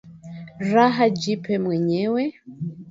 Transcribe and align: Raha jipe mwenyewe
Raha 0.71 1.05
jipe 1.19 1.53
mwenyewe 1.63 2.21